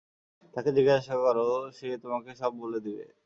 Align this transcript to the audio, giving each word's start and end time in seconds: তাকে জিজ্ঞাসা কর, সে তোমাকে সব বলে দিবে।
তাকে 0.53 0.69
জিজ্ঞাসা 0.77 1.15
কর, 1.23 1.37
সে 1.77 1.87
তোমাকে 2.03 2.31
সব 2.41 2.51
বলে 2.61 2.79
দিবে। 2.85 3.05